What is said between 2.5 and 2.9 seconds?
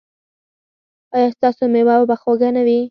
نه وي؟